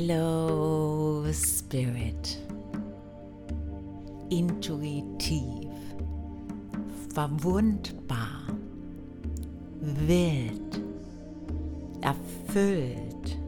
Hello 0.00 1.24
Spirit. 1.32 2.38
Intuitiv, 4.30 5.72
verwundbar, 7.12 8.46
wild, 9.80 10.80
erfüllt, 12.00 13.38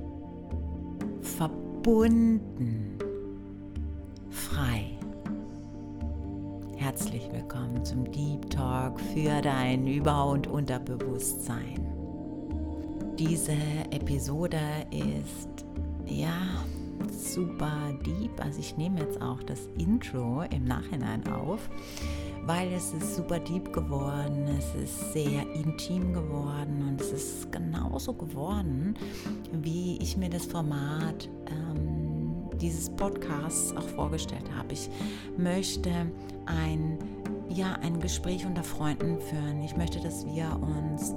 verbunden, 1.22 2.98
frei. 4.30 4.98
Herzlich 6.78 7.30
willkommen 7.30 7.84
zum 7.84 8.10
Deep 8.10 8.50
Talk 8.50 8.98
für 9.14 9.40
dein 9.40 9.86
Über- 9.86 10.26
und 10.26 10.48
Unterbewusstsein. 10.48 11.86
Diese 13.16 13.52
Episode 13.92 14.58
ist 14.90 15.49
ja, 16.10 16.64
super 17.08 17.92
deep. 18.04 18.32
Also 18.42 18.60
ich 18.60 18.76
nehme 18.76 19.00
jetzt 19.00 19.20
auch 19.22 19.42
das 19.42 19.68
Intro 19.78 20.42
im 20.50 20.64
Nachhinein 20.64 21.26
auf, 21.28 21.68
weil 22.44 22.72
es 22.72 22.92
ist 22.92 23.16
super 23.16 23.38
deep 23.38 23.72
geworden, 23.72 24.46
es 24.58 24.74
ist 24.74 25.12
sehr 25.12 25.42
intim 25.54 26.12
geworden 26.12 26.86
und 26.88 27.00
es 27.00 27.12
ist 27.12 27.52
genauso 27.52 28.12
geworden, 28.12 28.94
wie 29.52 29.98
ich 29.98 30.16
mir 30.16 30.30
das 30.30 30.46
Format 30.46 31.28
ähm, 31.46 32.48
dieses 32.60 32.90
Podcasts 32.90 33.74
auch 33.76 33.88
vorgestellt 33.88 34.50
habe. 34.56 34.72
Ich 34.72 34.90
möchte 35.36 35.90
ein, 36.46 36.98
ja, 37.48 37.74
ein 37.82 38.00
Gespräch 38.00 38.44
unter 38.46 38.62
Freunden 38.62 39.20
führen. 39.20 39.62
Ich 39.62 39.76
möchte, 39.76 40.00
dass 40.00 40.26
wir 40.26 40.60
uns 40.60 41.14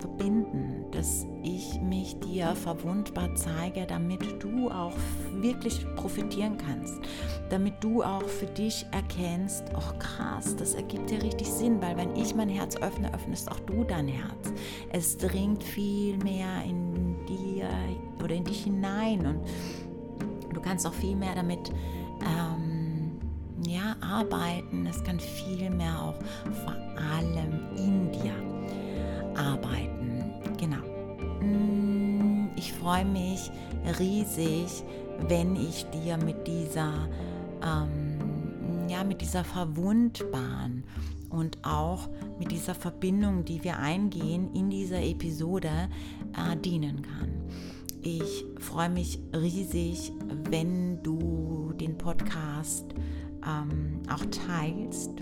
verbinden, 0.00 0.84
dass 0.90 1.26
ich 1.42 1.80
mich 1.80 2.18
dir 2.20 2.54
verwundbar 2.54 3.34
zeige, 3.34 3.86
damit 3.86 4.42
du 4.42 4.70
auch 4.70 4.94
wirklich 5.34 5.86
profitieren 5.96 6.56
kannst, 6.58 6.98
damit 7.48 7.74
du 7.80 8.02
auch 8.02 8.24
für 8.24 8.46
dich 8.46 8.86
erkennst, 8.92 9.64
oh 9.74 9.98
krass, 9.98 10.56
das 10.56 10.74
ergibt 10.74 11.10
dir 11.10 11.22
richtig 11.22 11.48
Sinn, 11.48 11.80
weil 11.80 11.96
wenn 11.96 12.14
ich 12.16 12.34
mein 12.34 12.48
Herz 12.48 12.76
öffne, 12.76 13.12
öffnest 13.14 13.50
auch 13.50 13.60
du 13.60 13.84
dein 13.84 14.08
Herz. 14.08 14.52
Es 14.90 15.16
dringt 15.16 15.62
viel 15.62 16.16
mehr 16.18 16.62
in 16.64 17.24
dir 17.26 17.68
oder 18.22 18.34
in 18.34 18.44
dich 18.44 18.64
hinein 18.64 19.26
und 19.26 19.40
du 20.54 20.60
kannst 20.60 20.86
auch 20.86 20.94
viel 20.94 21.16
mehr 21.16 21.34
damit 21.34 21.70
ähm, 22.20 23.18
ja, 23.66 23.96
arbeiten. 24.00 24.86
Es 24.86 25.02
kann 25.04 25.20
viel 25.20 25.70
mehr 25.70 26.02
auch 26.02 26.14
vor 26.64 26.89
freue 32.90 33.04
mich 33.04 33.52
riesig, 34.00 34.82
wenn 35.28 35.54
ich 35.54 35.86
dir 35.90 36.16
mit 36.16 36.48
dieser, 36.48 36.92
ähm, 37.62 38.88
ja, 38.88 39.04
mit 39.04 39.20
dieser 39.20 39.44
verwundbaren 39.44 40.82
und 41.28 41.58
auch 41.62 42.08
mit 42.40 42.50
dieser 42.50 42.74
Verbindung, 42.74 43.44
die 43.44 43.62
wir 43.62 43.78
eingehen 43.78 44.52
in 44.54 44.70
dieser 44.70 45.00
Episode, 45.04 45.70
äh, 46.36 46.56
dienen 46.56 47.02
kann. 47.02 47.30
Ich 48.02 48.44
freue 48.58 48.90
mich 48.90 49.20
riesig, 49.32 50.10
wenn 50.50 51.00
du 51.04 51.72
den 51.78 51.96
Podcast 51.96 52.86
ähm, 53.46 54.00
auch 54.12 54.24
teilst, 54.48 55.12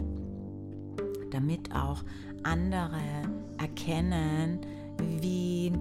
damit 1.31 1.75
auch 1.75 2.03
andere 2.45 3.03
erkennen, 3.59 4.61
wie 5.21 5.73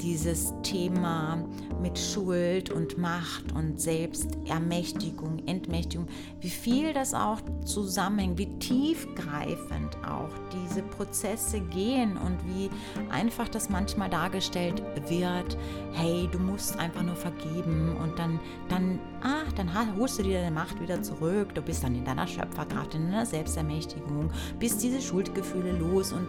dieses 0.00 0.54
Thema 0.62 1.44
mit 1.80 1.98
Schuld 1.98 2.70
und 2.70 2.98
Macht 2.98 3.52
und 3.54 3.80
Selbstermächtigung, 3.80 5.42
Entmächtigung, 5.46 6.06
wie 6.40 6.50
viel 6.50 6.92
das 6.92 7.14
auch 7.14 7.40
zusammenhängt, 7.64 8.38
wie 8.38 8.58
tiefgreifend 8.58 9.96
auch 10.06 10.30
diese 10.52 10.82
Prozesse 10.82 11.60
gehen 11.60 12.16
und 12.16 12.38
wie 12.46 12.70
einfach 13.10 13.48
das 13.48 13.68
manchmal 13.68 14.08
dargestellt 14.08 14.82
wird, 15.08 15.56
hey, 15.92 16.28
du 16.32 16.38
musst 16.38 16.78
einfach 16.78 17.02
nur 17.02 17.16
vergeben 17.16 17.96
und 18.02 18.18
dann, 18.18 18.40
dann, 18.68 18.98
ah, 19.22 19.44
dann 19.56 19.70
holst 19.98 20.18
du 20.18 20.22
dir 20.22 20.40
deine 20.40 20.54
Macht 20.54 20.80
wieder 20.80 21.02
zurück, 21.02 21.54
du 21.54 21.62
bist 21.62 21.84
dann 21.84 21.94
in 21.94 22.04
deiner 22.04 22.26
Schöpferkraft, 22.26 22.94
in 22.94 23.10
deiner 23.10 23.26
Selbstermächtigung, 23.26 24.30
bist 24.58 24.82
diese 24.82 25.00
Schuldgefühle 25.00 25.72
los 25.72 26.12
und 26.12 26.28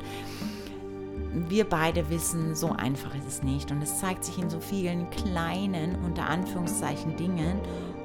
wir 1.33 1.65
beide 1.65 2.09
wissen, 2.09 2.55
so 2.55 2.71
einfach 2.71 3.15
ist 3.15 3.27
es 3.27 3.43
nicht. 3.43 3.71
Und 3.71 3.81
es 3.81 3.99
zeigt 3.99 4.23
sich 4.23 4.37
in 4.39 4.49
so 4.49 4.59
vielen 4.59 5.09
kleinen, 5.09 5.95
unter 6.03 6.27
Anführungszeichen, 6.27 7.15
Dingen. 7.15 7.59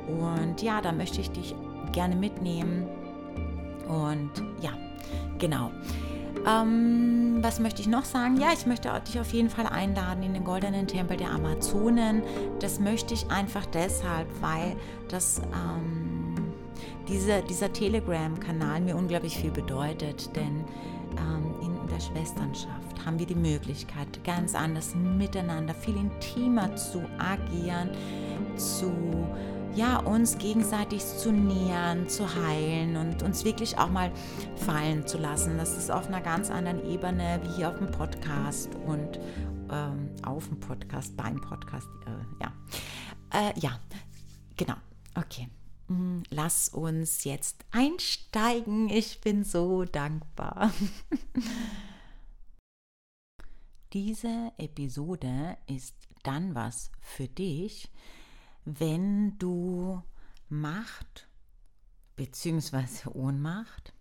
Und 0.06 0.62
ja, 0.62 0.80
da 0.80 0.92
möchte 0.92 1.20
ich 1.20 1.30
dich 1.30 1.54
gerne 1.92 2.16
mitnehmen. 2.16 2.86
Und 3.88 4.30
ja, 4.60 4.72
genau. 5.38 5.70
Ähm, 6.46 7.38
was 7.40 7.58
möchte 7.58 7.80
ich 7.80 7.88
noch 7.88 8.04
sagen? 8.04 8.38
Ja, 8.40 8.48
ich 8.52 8.66
möchte 8.66 8.88
dich 9.06 9.18
auf 9.18 9.32
jeden 9.32 9.50
Fall 9.50 9.66
einladen 9.66 10.22
in 10.22 10.34
den 10.34 10.44
goldenen 10.44 10.86
Tempel 10.86 11.16
der 11.16 11.30
Amazonen. 11.30 12.22
Das 12.60 12.78
möchte 12.78 13.14
ich 13.14 13.30
einfach 13.30 13.66
deshalb, 13.66 14.28
weil 14.40 14.76
das 15.08 15.40
ähm, 15.40 16.34
diese, 17.08 17.42
dieser 17.42 17.72
Telegram-Kanal 17.72 18.80
mir 18.80 18.96
unglaublich 18.96 19.36
viel 19.36 19.50
bedeutet. 19.50 20.34
Denn 20.36 20.64
ähm, 21.18 21.54
der 21.96 22.00
Schwesternschaft 22.00 23.04
haben 23.04 23.18
wir 23.18 23.26
die 23.26 23.34
Möglichkeit, 23.34 24.22
ganz 24.24 24.54
anders 24.54 24.94
miteinander, 24.94 25.74
viel 25.74 25.96
intimer 25.96 26.74
zu 26.76 27.02
agieren, 27.18 27.90
zu 28.56 28.92
ja, 29.74 29.98
uns 29.98 30.38
gegenseitig 30.38 31.04
zu 31.04 31.32
nähern, 31.32 32.08
zu 32.08 32.26
heilen 32.34 32.96
und 32.96 33.22
uns 33.22 33.44
wirklich 33.44 33.78
auch 33.78 33.90
mal 33.90 34.10
fallen 34.56 35.06
zu 35.06 35.18
lassen. 35.18 35.58
Das 35.58 35.76
ist 35.76 35.90
auf 35.90 36.08
einer 36.08 36.22
ganz 36.22 36.50
anderen 36.50 36.84
Ebene 36.86 37.40
wie 37.42 37.56
hier 37.56 37.68
auf 37.68 37.78
dem 37.78 37.90
Podcast 37.90 38.70
und 38.86 39.18
ähm, 39.70 40.10
auf 40.22 40.48
dem 40.48 40.58
Podcast, 40.60 41.16
beim 41.16 41.40
Podcast, 41.40 41.88
äh, 42.06 42.42
ja. 42.42 42.52
Äh, 43.32 43.52
ja, 43.60 43.78
genau. 44.56 44.76
Okay. 45.14 45.48
Hm, 45.88 46.24
lass 46.30 46.68
uns 46.68 47.24
jetzt 47.24 47.64
einsteigen. 47.70 48.88
Ich 48.88 49.20
bin 49.20 49.44
so 49.44 49.84
dankbar. 49.84 50.72
Diese 53.92 54.52
Episode 54.58 55.56
ist 55.68 55.94
dann 56.24 56.54
was 56.54 56.90
für 57.00 57.28
dich, 57.28 57.88
wenn 58.64 59.38
du 59.38 60.02
Macht 60.48 61.28
bzw. 62.16 63.08
Ohnmacht, 63.14 63.92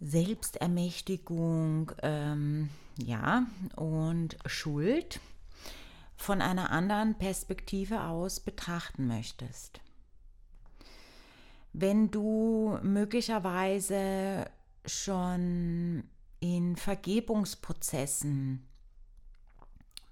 Selbstermächtigung, 0.00 1.92
ähm, 2.02 2.70
ja, 2.96 3.46
und 3.74 4.36
Schuld 4.46 5.20
von 6.16 6.40
einer 6.40 6.70
anderen 6.70 7.16
Perspektive 7.16 8.04
aus 8.04 8.38
betrachten 8.38 9.08
möchtest 9.08 9.80
wenn 11.74 12.10
du 12.10 12.78
möglicherweise 12.82 14.46
schon 14.86 16.04
in 16.40 16.76
Vergebungsprozessen 16.76 18.66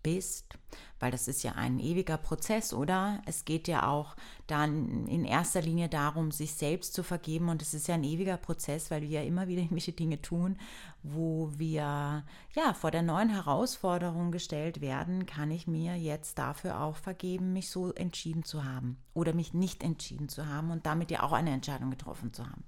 bist, 0.03 0.59
weil 1.01 1.11
das 1.11 1.29
ist 1.29 1.43
ja 1.43 1.53
ein 1.53 1.79
ewiger 1.81 2.17
Prozess, 2.17 2.73
oder? 2.73 3.21
Es 3.27 3.45
geht 3.45 3.67
ja 3.69 3.89
auch 3.89 4.15
dann 4.47 5.07
in 5.07 5.25
erster 5.25 5.61
Linie 5.61 5.89
darum, 5.89 6.31
sich 6.31 6.55
selbst 6.55 6.95
zu 6.95 7.03
vergeben 7.03 7.49
und 7.49 7.61
es 7.63 7.75
ist 7.75 7.89
ja 7.89 7.95
ein 7.95 8.05
ewiger 8.05 8.37
Prozess, 8.37 8.91
weil 8.91 9.03
wir 9.03 9.09
ja 9.09 9.23
immer 9.23 9.49
wieder 9.49 9.61
irgendwelche 9.63 9.93
Dinge 9.93 10.23
tun, 10.23 10.59
wo 11.03 11.51
wir 11.57 12.25
ja 12.55 12.75
vor 12.75 12.91
der 12.91 13.03
neuen 13.03 13.31
Herausforderung 13.31 14.31
gestellt 14.31 14.81
werden, 14.81 15.27
kann 15.27 15.51
ich 15.51 15.67
mir 15.67 15.97
jetzt 15.97 16.39
dafür 16.39 16.81
auch 16.81 16.97
vergeben, 16.97 17.53
mich 17.53 17.71
so 17.71 17.93
entschieden 17.93 18.45
zu 18.45 18.65
haben 18.65 18.97
oder 19.15 19.33
mich 19.33 19.55
nicht 19.55 19.83
entschieden 19.83 20.29
zu 20.29 20.47
haben 20.47 20.71
und 20.71 20.87
damit 20.87 21.11
ja 21.11 21.23
auch 21.23 21.33
eine 21.33 21.51
Entscheidung 21.51 21.91
getroffen 21.91 22.33
zu 22.33 22.45
haben 22.45 22.65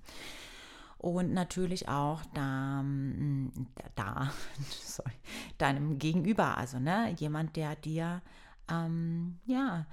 und 1.04 1.34
natürlich 1.34 1.86
auch 1.86 2.22
da, 2.32 2.82
mm, 2.82 3.66
da 3.94 4.32
sorry, 4.82 5.12
deinem 5.58 5.98
Gegenüber, 5.98 6.56
also 6.56 6.78
ne, 6.78 7.14
jemand, 7.18 7.56
der 7.56 7.76
dir 7.76 8.22
ähm, 8.70 9.38
ja 9.44 9.86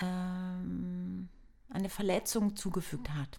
ähm, 0.00 1.28
eine 1.68 1.90
Verletzung 1.90 2.56
zugefügt 2.56 3.10
hat. 3.10 3.38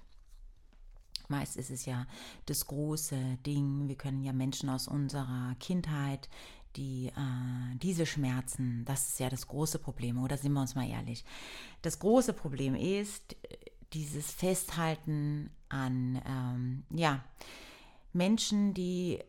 Meist 1.28 1.58
ist 1.58 1.72
es 1.72 1.88
ja 1.88 2.06
das 2.46 2.68
große 2.68 3.40
Ding. 3.44 3.88
Wir 3.88 3.96
können 3.96 4.24
ja 4.24 4.32
Menschen 4.32 4.70
aus 4.70 4.88
unserer 4.88 5.56
Kindheit, 5.60 6.30
die 6.76 7.08
äh, 7.08 7.78
diese 7.82 8.06
Schmerzen, 8.06 8.86
das 8.86 9.10
ist 9.10 9.20
ja 9.20 9.30
das 9.30 9.48
große 9.48 9.80
Problem, 9.80 10.24
oder 10.24 10.38
sind 10.38 10.54
wir 10.54 10.62
uns 10.62 10.76
mal 10.76 10.88
ehrlich? 10.88 11.26
Das 11.82 11.98
große 11.98 12.34
Problem 12.34 12.76
ist 12.76 13.36
dieses 13.94 14.32
Festhalten 14.32 15.50
an 15.70 16.22
ähm, 16.26 16.84
ja, 16.98 17.24
Menschen, 18.14 18.74
die 18.74 19.20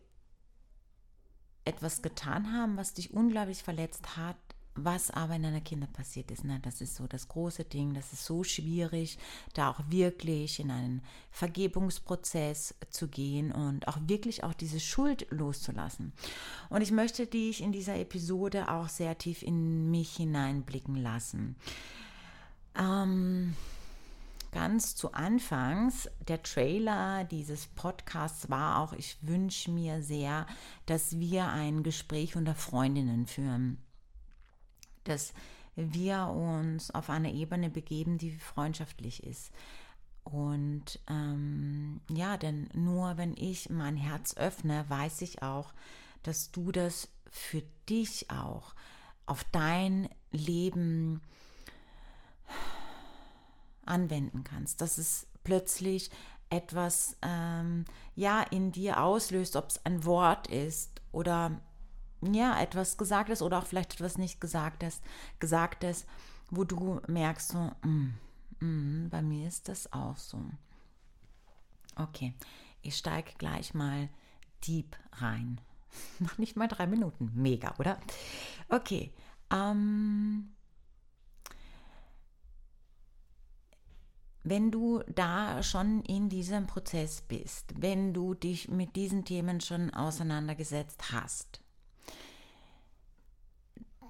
etwas 1.64 2.02
getan 2.02 2.52
haben, 2.52 2.76
was 2.76 2.94
dich 2.94 3.12
unglaublich 3.12 3.62
verletzt 3.62 4.16
hat, 4.16 4.37
was 4.84 5.10
aber 5.10 5.34
in 5.34 5.43
deiner 5.43 5.60
Kinder 5.60 5.87
passiert 5.87 6.31
ist. 6.31 6.44
Ne? 6.44 6.60
Das 6.62 6.81
ist 6.81 6.96
so 6.96 7.06
das 7.06 7.28
große 7.28 7.64
Ding, 7.64 7.94
das 7.94 8.12
ist 8.12 8.25
so 8.25 8.44
schwierig, 8.44 9.19
da 9.55 9.70
auch 9.70 9.81
wirklich 9.88 10.60
in 10.60 10.70
einen 10.70 11.02
Vergebungsprozess 11.31 12.75
zu 12.90 13.08
gehen 13.08 13.52
und 13.52 13.88
auch 13.88 13.99
wirklich 14.06 14.44
auch 14.44 14.55
diese 14.55 14.81
Schuld 14.81 15.26
loszulassen. 15.31 16.12
Und 16.70 16.82
ich 16.82 16.93
möchte 16.93 17.26
dich 17.26 17.60
in 17.60 17.72
dieser 17.72 17.96
Episode 17.96 18.70
auch 18.70 18.88
sehr 18.88 19.19
tief 19.19 19.43
in 19.43 19.90
mich 19.90 20.16
hineinblicken 20.16 20.96
lassen. 20.96 21.56
Ähm, 22.78 23.55
ganz 24.50 24.96
zu 24.96 25.12
Anfangs, 25.12 26.08
der 26.26 26.42
Trailer 26.42 27.24
dieses 27.24 27.66
Podcasts 27.66 28.50
war 28.50 28.80
auch, 28.80 28.92
ich 28.92 29.16
wünsche 29.22 29.70
mir 29.70 30.02
sehr, 30.02 30.46
dass 30.86 31.18
wir 31.18 31.48
ein 31.48 31.82
Gespräch 31.82 32.36
unter 32.36 32.54
Freundinnen 32.54 33.26
führen 33.26 33.78
dass 35.08 35.32
wir 35.74 36.28
uns 36.28 36.90
auf 36.90 37.10
eine 37.10 37.32
Ebene 37.32 37.70
begeben, 37.70 38.18
die 38.18 38.32
freundschaftlich 38.32 39.24
ist. 39.24 39.50
Und 40.24 41.00
ähm, 41.08 42.00
ja, 42.10 42.36
denn 42.36 42.68
nur 42.74 43.16
wenn 43.16 43.34
ich 43.36 43.70
mein 43.70 43.96
Herz 43.96 44.36
öffne, 44.36 44.84
weiß 44.88 45.22
ich 45.22 45.42
auch, 45.42 45.72
dass 46.22 46.50
du 46.50 46.72
das 46.72 47.08
für 47.30 47.62
dich 47.88 48.30
auch 48.30 48.74
auf 49.24 49.44
dein 49.52 50.08
Leben 50.30 51.22
anwenden 53.88 54.44
kannst. 54.44 54.81
Dass 54.81 54.99
es 54.99 55.26
plötzlich 55.44 56.11
etwas 56.50 57.17
ähm, 57.23 57.85
ja 58.14 58.43
in 58.43 58.73
dir 58.73 59.02
auslöst, 59.02 59.56
ob 59.56 59.69
es 59.69 59.85
ein 59.85 60.05
Wort 60.05 60.46
ist 60.46 61.00
oder 61.12 61.61
ja, 62.20 62.61
etwas 62.61 62.96
Gesagtes 62.96 63.43
oder 63.43 63.58
auch 63.58 63.67
vielleicht 63.67 63.94
etwas 63.94 64.19
nicht 64.19 64.40
Gesagtes, 64.40 65.00
Gesagtes, 65.38 66.06
wo 66.50 66.64
du 66.64 67.00
merkst, 67.06 67.50
so, 67.50 67.70
mm, 67.82 68.14
mm, 68.61 69.08
bei 69.11 69.23
mir 69.23 69.46
ist 69.46 69.69
das 69.69 69.93
auch 69.93 70.17
so. 70.17 70.41
Okay, 71.96 72.34
ich 72.82 72.96
steige 72.96 73.32
gleich 73.38 73.75
mal 73.75 74.08
deep 74.67 74.96
rein. 75.12 75.61
Noch 76.19 76.38
nicht 76.38 76.56
mal 76.56 76.69
drei 76.69 76.87
Minuten. 76.87 77.31
Mega, 77.34 77.75
oder? 77.79 77.99
Okay. 78.69 79.12
Ähm, 79.50 80.50
wenn 84.48 84.70
du 84.70 85.02
da 85.06 85.62
schon 85.62 86.02
in 86.02 86.28
diesem 86.28 86.66
Prozess 86.66 87.22
bist, 87.22 87.72
wenn 87.76 88.14
du 88.14 88.34
dich 88.34 88.68
mit 88.68 88.96
diesen 88.96 89.24
Themen 89.24 89.60
schon 89.60 89.92
auseinandergesetzt 89.92 91.12
hast, 91.12 91.60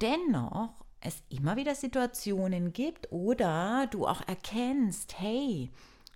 dennoch 0.00 0.84
es 1.00 1.22
immer 1.28 1.56
wieder 1.56 1.74
Situationen 1.74 2.72
gibt 2.72 3.12
oder 3.12 3.86
du 3.90 4.06
auch 4.06 4.26
erkennst, 4.26 5.18
hey, 5.18 5.70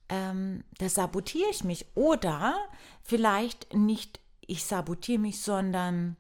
ähm, 0.09 0.65
da 0.79 0.89
sabotiere 0.89 1.51
ich 1.51 1.65
mich 1.65 1.87
oder 1.95 2.57
vielleicht 3.03 3.75
nicht, 3.75 4.21
ich 4.47 4.65
sabotiere 4.65 5.21
mich, 5.21 5.41
sondern 5.41 6.17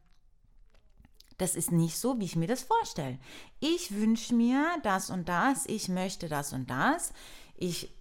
das 1.38 1.56
ist 1.56 1.72
nicht 1.72 1.98
so, 1.98 2.20
wie 2.20 2.24
ich 2.24 2.36
mir 2.36 2.46
das 2.46 2.62
vorstelle. 2.62 3.18
Ich 3.58 3.92
wünsche 3.92 4.34
mir 4.34 4.64
das 4.84 5.10
und 5.10 5.28
das, 5.28 5.66
ich 5.66 5.88
möchte 5.88 6.28
das 6.28 6.52
und 6.52 6.70
das, 6.70 7.12
ich 7.62 7.92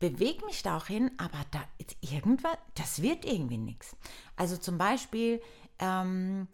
bewege 0.00 0.44
mich 0.44 0.62
da 0.62 0.76
auch 0.76 0.86
hin, 0.86 1.10
aber 1.18 1.40
da 1.52 1.62
irgendwas, 2.00 2.58
das 2.74 3.00
wird 3.00 3.24
irgendwie 3.24 3.58
nichts. 3.58 3.96
Also 4.34 4.56
zum 4.56 4.76
Beispiel, 4.76 5.40
ähm, 5.78 6.48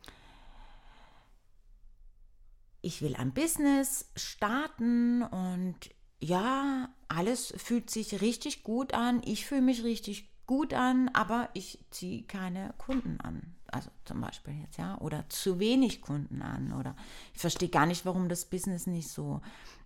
ich 2.82 3.00
will 3.00 3.16
ein 3.16 3.32
Business 3.32 4.10
starten 4.14 5.22
und 5.22 5.76
ja, 6.20 6.90
alles 7.08 7.54
fühlt 7.56 7.88
sich 7.88 8.20
richtig 8.20 8.62
gut 8.62 8.92
an. 8.92 9.22
Ich 9.24 9.46
fühle 9.46 9.62
mich 9.62 9.84
richtig 9.84 10.30
gut 10.46 10.74
an, 10.74 11.08
aber 11.14 11.48
ich 11.54 11.82
ziehe 11.90 12.24
keine 12.24 12.74
Kunden 12.76 13.20
an. 13.22 13.56
Also 13.68 13.90
zum 14.04 14.20
Beispiel 14.20 14.54
jetzt, 14.60 14.76
ja, 14.76 14.98
oder 14.98 15.26
zu 15.30 15.58
wenig 15.58 16.02
Kunden 16.02 16.42
an. 16.42 16.74
Oder 16.74 16.94
ich 17.32 17.40
verstehe 17.40 17.70
gar 17.70 17.86
nicht, 17.86 18.04
warum 18.04 18.28
das 18.28 18.44
Business 18.44 18.86
nicht 18.86 19.08
so 19.08 19.40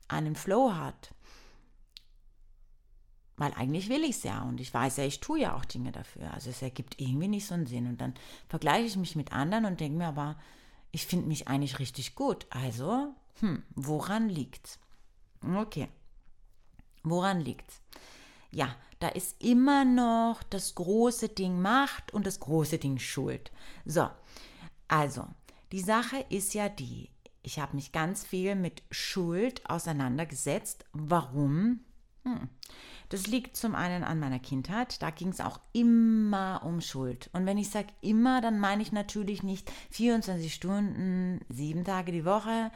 einen 0.08 0.34
Flow 0.34 0.74
hat. 0.74 1.13
Weil 3.36 3.52
eigentlich 3.54 3.88
will 3.88 4.04
ich 4.04 4.16
es 4.16 4.22
ja 4.22 4.42
und 4.42 4.60
ich 4.60 4.72
weiß 4.72 4.98
ja, 4.98 5.04
ich 5.04 5.20
tue 5.20 5.40
ja 5.40 5.56
auch 5.56 5.64
Dinge 5.64 5.90
dafür. 5.90 6.32
Also 6.32 6.50
es 6.50 6.62
ergibt 6.62 7.00
irgendwie 7.00 7.28
nicht 7.28 7.46
so 7.46 7.54
einen 7.54 7.66
Sinn. 7.66 7.88
Und 7.88 8.00
dann 8.00 8.14
vergleiche 8.48 8.86
ich 8.86 8.96
mich 8.96 9.16
mit 9.16 9.32
anderen 9.32 9.64
und 9.64 9.80
denke 9.80 9.98
mir 9.98 10.06
aber, 10.06 10.36
ich 10.92 11.06
finde 11.06 11.26
mich 11.26 11.48
eigentlich 11.48 11.80
richtig 11.80 12.14
gut. 12.14 12.46
Also, 12.50 13.12
hm, 13.40 13.64
woran 13.74 14.28
liegt's? 14.28 14.78
Okay. 15.42 15.88
Woran 17.02 17.40
liegt's? 17.40 17.80
Ja, 18.52 18.74
da 19.00 19.08
ist 19.08 19.42
immer 19.42 19.84
noch 19.84 20.44
das 20.44 20.76
große 20.76 21.28
Ding 21.28 21.60
Macht 21.60 22.14
und 22.14 22.26
das 22.26 22.38
große 22.38 22.78
Ding 22.78 22.98
Schuld. 22.98 23.50
So, 23.84 24.08
also, 24.86 25.26
die 25.72 25.80
Sache 25.80 26.24
ist 26.30 26.54
ja 26.54 26.68
die, 26.68 27.10
ich 27.42 27.58
habe 27.58 27.74
mich 27.74 27.90
ganz 27.90 28.24
viel 28.24 28.54
mit 28.54 28.82
Schuld 28.92 29.68
auseinandergesetzt. 29.68 30.84
Warum? 30.92 31.80
Hm. 32.24 32.48
Das 33.10 33.26
liegt 33.26 33.56
zum 33.56 33.74
einen 33.74 34.02
an 34.02 34.18
meiner 34.18 34.38
Kindheit. 34.38 35.00
Da 35.02 35.10
ging 35.10 35.28
es 35.28 35.40
auch 35.40 35.60
immer 35.72 36.62
um 36.64 36.80
Schuld. 36.80 37.30
Und 37.32 37.46
wenn 37.46 37.58
ich 37.58 37.70
sage 37.70 37.88
immer, 38.00 38.40
dann 38.40 38.58
meine 38.58 38.82
ich 38.82 38.92
natürlich 38.92 39.42
nicht 39.42 39.70
24 39.90 40.52
Stunden, 40.52 41.40
sieben 41.48 41.84
Tage 41.84 42.12
die 42.12 42.24
Woche, 42.24 42.70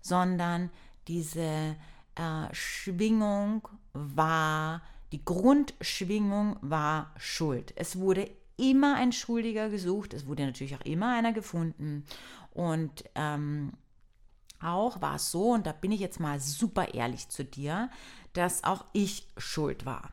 sondern 0.00 0.70
diese 1.08 1.76
äh, 2.14 2.52
Schwingung 2.52 3.68
war, 3.92 4.82
die 5.10 5.24
Grundschwingung 5.24 6.56
war 6.62 7.12
Schuld. 7.18 7.74
Es 7.76 7.98
wurde 7.98 8.30
immer 8.56 8.94
ein 8.96 9.12
Schuldiger 9.12 9.68
gesucht. 9.68 10.14
Es 10.14 10.26
wurde 10.26 10.46
natürlich 10.46 10.76
auch 10.76 10.84
immer 10.84 11.14
einer 11.14 11.32
gefunden. 11.32 12.04
Und 12.52 13.04
ähm, 13.14 13.72
auch 14.60 15.00
war 15.00 15.16
es 15.16 15.30
so, 15.30 15.50
und 15.50 15.66
da 15.66 15.72
bin 15.72 15.90
ich 15.90 16.00
jetzt 16.00 16.20
mal 16.20 16.38
super 16.38 16.94
ehrlich 16.94 17.28
zu 17.28 17.44
dir, 17.44 17.90
dass 18.32 18.64
auch 18.64 18.84
ich 18.92 19.26
schuld 19.36 19.86
war. 19.86 20.10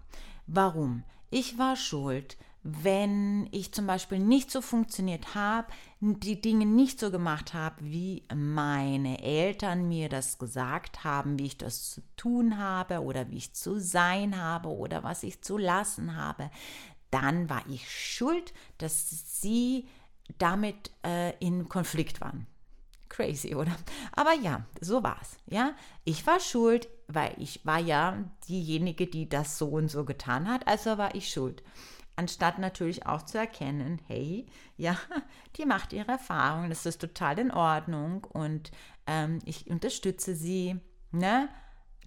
Warum? 0.48 1.04
Ich 1.30 1.58
war 1.58 1.76
schuld, 1.76 2.38
wenn 2.64 3.48
ich 3.52 3.74
zum 3.74 3.88
Beispiel 3.88 4.20
nicht 4.20 4.52
so 4.52 4.62
funktioniert 4.62 5.34
habe, 5.34 5.68
die 6.02 6.42
Dinge 6.42 6.66
nicht 6.66 7.00
so 7.00 7.10
gemacht 7.12 7.54
habe, 7.54 7.76
wie 7.80 8.24
meine 8.34 9.22
Eltern 9.24 9.88
mir 9.88 10.10
das 10.10 10.38
gesagt 10.38 11.04
haben, 11.04 11.40
wie 11.40 11.46
ich 11.46 11.58
das 11.58 11.92
zu 11.92 12.02
tun 12.18 12.58
habe 12.58 13.02
oder 13.02 13.30
wie 13.30 13.38
ich 13.38 13.54
zu 13.54 13.80
sein 13.80 14.40
habe 14.40 14.70
oder 14.70 15.04
was 15.04 15.24
ich 15.24 15.42
zu 15.42 15.58
lassen 15.58 16.16
habe, 16.16 16.50
dann 17.12 17.50
war 17.50 17.64
ich 17.70 17.90
schuld, 17.90 18.54
dass 18.78 19.42
sie 19.42 19.88
damit 20.38 20.92
äh, 21.06 21.38
in 21.40 21.70
Konflikt 21.70 22.22
waren. 22.22 22.46
Crazy, 23.08 23.56
oder? 23.56 23.76
Aber 24.12 24.34
ja, 24.34 24.66
so 24.82 25.02
war 25.02 25.18
es. 25.22 25.38
Ja, 25.48 25.74
ich 26.04 26.28
war 26.28 26.40
schuld, 26.40 26.88
weil 27.10 27.34
ich 27.38 27.66
war 27.66 27.80
ja 27.80 28.24
diejenige, 28.48 29.08
die 29.08 29.28
das 29.28 29.58
so 29.58 29.68
und 29.68 29.90
so 29.90 30.06
getan 30.06 30.48
hat, 30.48 30.68
also 30.68 30.98
war 30.98 31.16
ich 31.16 31.30
schuld. 31.30 31.64
Anstatt 32.16 32.60
natürlich 32.60 33.06
auch 33.06 33.24
zu 33.24 33.38
erkennen, 33.38 34.00
hey, 34.08 34.46
ja, 34.78 34.98
die 35.58 35.66
macht 35.66 35.92
ihre 35.92 36.12
Erfahrungen, 36.12 36.70
das 36.70 36.86
ist 36.86 37.02
total 37.02 37.40
in 37.40 37.52
Ordnung 37.52 38.24
und 38.26 38.72
ähm, 39.08 39.40
ich 39.46 39.70
unterstütze 39.70 40.36
sie, 40.36 40.80
ne? 41.12 41.50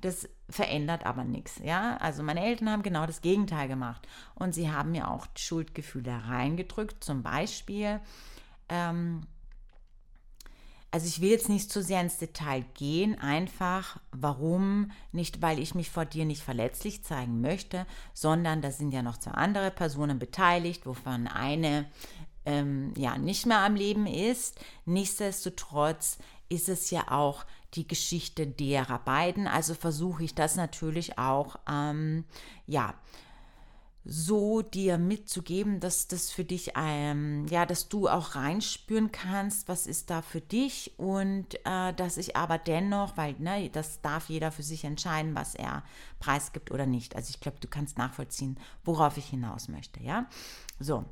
Das 0.00 0.28
verändert 0.48 1.06
aber 1.06 1.22
nichts, 1.22 1.60
ja. 1.62 1.96
Also 1.98 2.22
meine 2.22 2.44
Eltern 2.44 2.70
haben 2.70 2.82
genau 2.82 3.06
das 3.06 3.20
Gegenteil 3.20 3.68
gemacht 3.68 4.06
und 4.34 4.54
sie 4.54 4.70
haben 4.70 4.90
mir 4.92 5.10
auch 5.10 5.26
Schuldgefühle 5.36 6.22
reingedrückt, 6.26 7.02
zum 7.02 7.22
Beispiel. 7.22 8.00
Ähm, 8.68 9.26
also 10.92 11.06
ich 11.06 11.22
will 11.22 11.30
jetzt 11.30 11.48
nicht 11.48 11.72
zu 11.72 11.82
sehr 11.82 12.02
ins 12.02 12.18
Detail 12.18 12.64
gehen, 12.74 13.18
einfach 13.18 13.98
warum, 14.12 14.90
nicht 15.10 15.40
weil 15.40 15.58
ich 15.58 15.74
mich 15.74 15.90
vor 15.90 16.04
dir 16.04 16.26
nicht 16.26 16.42
verletzlich 16.42 17.02
zeigen 17.02 17.40
möchte, 17.40 17.86
sondern 18.12 18.60
da 18.60 18.70
sind 18.70 18.92
ja 18.92 19.02
noch 19.02 19.16
zwei 19.16 19.30
andere 19.30 19.70
Personen 19.70 20.18
beteiligt, 20.18 20.84
wovon 20.84 21.28
eine 21.28 21.86
ähm, 22.44 22.92
ja 22.96 23.16
nicht 23.16 23.46
mehr 23.46 23.60
am 23.60 23.74
Leben 23.74 24.06
ist. 24.06 24.60
Nichtsdestotrotz 24.84 26.18
ist 26.50 26.68
es 26.68 26.90
ja 26.90 27.10
auch 27.10 27.46
die 27.72 27.88
Geschichte 27.88 28.46
derer 28.46 28.98
beiden, 28.98 29.46
also 29.48 29.72
versuche 29.72 30.24
ich 30.24 30.34
das 30.34 30.56
natürlich 30.56 31.18
auch 31.18 31.56
ähm, 31.66 32.26
ja 32.66 32.92
so 34.04 34.62
dir 34.62 34.98
mitzugeben, 34.98 35.78
dass 35.78 36.08
das 36.08 36.30
für 36.30 36.44
dich, 36.44 36.72
ähm, 36.76 37.46
ja, 37.48 37.66
dass 37.66 37.88
du 37.88 38.08
auch 38.08 38.34
reinspüren 38.34 39.12
kannst, 39.12 39.68
was 39.68 39.86
ist 39.86 40.10
da 40.10 40.22
für 40.22 40.40
dich 40.40 40.92
und 40.98 41.54
äh, 41.64 41.92
dass 41.94 42.16
ich 42.16 42.36
aber 42.36 42.58
dennoch, 42.58 43.16
weil 43.16 43.36
ne, 43.38 43.70
das 43.70 44.00
darf 44.00 44.28
jeder 44.28 44.50
für 44.50 44.64
sich 44.64 44.84
entscheiden, 44.84 45.36
was 45.36 45.54
er 45.54 45.84
preisgibt 46.18 46.72
oder 46.72 46.86
nicht. 46.86 47.14
Also 47.14 47.30
ich 47.30 47.40
glaube, 47.40 47.58
du 47.60 47.68
kannst 47.68 47.96
nachvollziehen, 47.96 48.58
worauf 48.84 49.16
ich 49.16 49.26
hinaus 49.26 49.68
möchte, 49.68 50.02
ja. 50.02 50.26
So, 50.80 51.04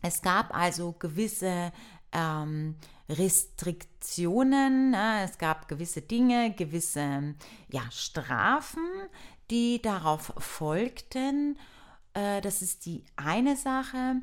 es 0.00 0.22
gab 0.22 0.54
also 0.54 0.92
gewisse 0.92 1.72
ähm, 2.12 2.76
Restriktionen, 3.08 4.90
ne? 4.90 5.22
es 5.24 5.38
gab 5.38 5.66
gewisse 5.66 6.02
Dinge, 6.02 6.54
gewisse 6.54 7.34
ja, 7.70 7.82
Strafen, 7.90 8.86
die 9.50 9.82
darauf 9.82 10.32
folgten. 10.38 11.58
Äh, 12.18 12.40
das 12.40 12.62
ist 12.62 12.86
die 12.86 13.04
eine 13.16 13.56
Sache. 13.56 14.16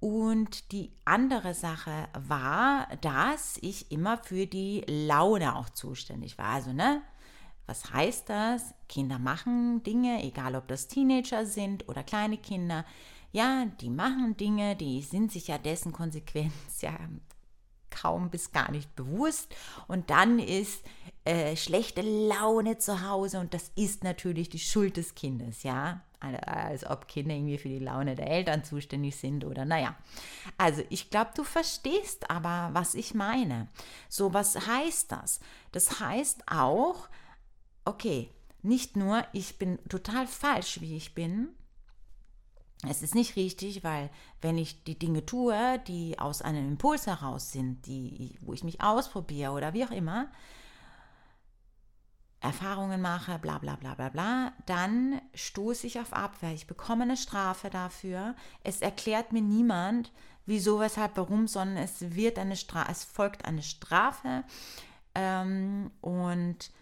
Und 0.00 0.72
die 0.72 0.90
andere 1.04 1.54
Sache 1.54 2.08
war, 2.14 2.88
dass 3.02 3.56
ich 3.60 3.92
immer 3.92 4.18
für 4.18 4.46
die 4.46 4.84
Laune 4.88 5.54
auch 5.54 5.70
zuständig 5.70 6.38
war. 6.38 6.54
Also, 6.54 6.72
ne? 6.72 7.02
Was 7.66 7.92
heißt 7.92 8.28
das? 8.28 8.74
Kinder 8.88 9.20
machen 9.20 9.82
Dinge, 9.84 10.22
egal 10.24 10.56
ob 10.56 10.66
das 10.66 10.88
Teenager 10.88 11.46
sind 11.46 11.88
oder 11.88 12.02
kleine 12.02 12.36
Kinder. 12.36 12.84
Ja, 13.30 13.66
die 13.80 13.90
machen 13.90 14.36
Dinge, 14.36 14.74
die 14.74 15.00
sind 15.02 15.30
sich 15.30 15.48
ja 15.48 15.58
dessen 15.58 15.92
Konsequenz 15.92 16.52
ja 16.80 16.98
kaum 17.90 18.30
bis 18.30 18.50
gar 18.50 18.70
nicht 18.72 18.94
bewusst. 18.96 19.54
Und 19.86 20.10
dann 20.10 20.38
ist 20.38 20.82
äh, 21.24 21.56
schlechte 21.56 22.02
Laune 22.02 22.78
zu 22.78 23.08
Hause 23.08 23.38
und 23.40 23.54
das 23.54 23.70
ist 23.76 24.04
natürlich 24.04 24.48
die 24.48 24.58
Schuld 24.58 24.96
des 24.96 25.14
Kindes, 25.14 25.62
ja 25.62 26.02
als 26.22 26.88
ob 26.88 27.08
Kinder 27.08 27.34
irgendwie 27.34 27.58
für 27.58 27.68
die 27.68 27.78
Laune 27.78 28.14
der 28.14 28.30
Eltern 28.30 28.64
zuständig 28.64 29.16
sind 29.16 29.44
oder 29.44 29.64
naja. 29.64 29.96
Also 30.56 30.82
ich 30.88 31.10
glaube, 31.10 31.32
du 31.34 31.44
verstehst 31.44 32.30
aber, 32.30 32.70
was 32.72 32.94
ich 32.94 33.14
meine. 33.14 33.68
So, 34.08 34.32
was 34.32 34.66
heißt 34.66 35.10
das? 35.10 35.40
Das 35.72 36.00
heißt 36.00 36.42
auch, 36.46 37.08
okay, 37.84 38.30
nicht 38.62 38.96
nur, 38.96 39.24
ich 39.32 39.58
bin 39.58 39.78
total 39.88 40.26
falsch, 40.26 40.80
wie 40.80 40.96
ich 40.96 41.14
bin. 41.14 41.48
Es 42.88 43.02
ist 43.02 43.14
nicht 43.14 43.36
richtig, 43.36 43.84
weil 43.84 44.10
wenn 44.40 44.58
ich 44.58 44.84
die 44.84 44.98
Dinge 44.98 45.24
tue, 45.24 45.80
die 45.86 46.18
aus 46.18 46.42
einem 46.42 46.66
Impuls 46.68 47.06
heraus 47.06 47.52
sind, 47.52 47.86
die, 47.86 48.36
wo 48.40 48.52
ich 48.52 48.64
mich 48.64 48.80
ausprobiere 48.80 49.52
oder 49.52 49.72
wie 49.72 49.84
auch 49.84 49.90
immer, 49.90 50.30
Erfahrungen 52.42 53.00
mache, 53.00 53.38
bla 53.38 53.58
bla 53.58 53.76
bla 53.76 53.94
bla 53.94 54.08
bla, 54.08 54.52
dann 54.66 55.20
stoße 55.34 55.86
ich 55.86 56.00
auf 56.00 56.12
Abwehr. 56.12 56.52
Ich 56.52 56.66
bekomme 56.66 57.04
eine 57.04 57.16
Strafe 57.16 57.70
dafür. 57.70 58.34
Es 58.64 58.80
erklärt 58.80 59.32
mir 59.32 59.42
niemand, 59.42 60.12
wieso, 60.44 60.80
weshalb, 60.80 61.16
warum, 61.16 61.46
sondern 61.46 61.76
es 61.76 62.16
wird 62.16 62.38
eine 62.38 62.56
Strafe, 62.56 62.90
es 62.90 63.04
folgt 63.04 63.44
eine 63.44 63.62
Strafe. 63.62 64.42
Ähm, 65.14 65.92
und 66.00 66.72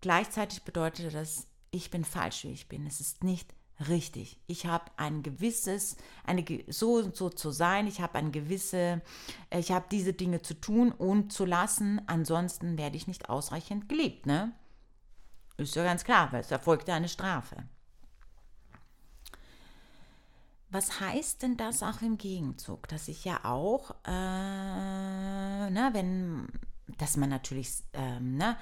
gleichzeitig 0.00 0.62
bedeutet 0.62 1.12
das, 1.12 1.48
ich 1.70 1.90
bin 1.90 2.04
falsch, 2.04 2.44
wie 2.44 2.52
ich 2.52 2.68
bin. 2.68 2.86
Es 2.86 3.00
ist 3.00 3.24
nicht 3.24 3.52
richtig. 3.88 4.40
Ich 4.46 4.66
habe 4.66 4.90
ein 4.96 5.22
gewisses, 5.22 5.96
eine 6.24 6.44
so 6.68 6.94
und 6.94 7.16
so 7.16 7.30
zu 7.30 7.50
sein. 7.50 7.86
Ich 7.86 8.00
habe 8.00 8.16
ein 8.16 8.32
gewisse, 8.32 9.02
ich 9.50 9.72
habe 9.72 9.86
diese 9.90 10.12
Dinge 10.12 10.42
zu 10.42 10.54
tun 10.54 10.92
und 10.92 11.32
zu 11.32 11.44
lassen. 11.44 12.00
Ansonsten 12.06 12.78
werde 12.78 12.96
ich 12.96 13.06
nicht 13.08 13.28
ausreichend 13.28 13.88
geliebt, 13.88 14.26
ne? 14.26 14.52
Ist 15.58 15.74
ja 15.74 15.82
ganz 15.82 16.04
klar, 16.04 16.32
weil 16.32 16.40
es 16.40 16.50
erfolgte 16.52 16.92
eine 16.92 17.08
Strafe. 17.08 17.56
Was 20.70 21.00
heißt 21.00 21.42
denn 21.42 21.56
das 21.56 21.82
auch 21.82 22.00
im 22.00 22.16
Gegenzug? 22.16 22.86
Dass 22.88 23.08
ich 23.08 23.24
ja 23.24 23.44
auch, 23.44 23.90
äh, 24.04 25.70
na, 25.70 25.90
wenn, 25.92 26.46
dass 26.98 27.16
man 27.16 27.30
natürlich, 27.30 27.72
ähm, 27.92 28.36
ne, 28.36 28.56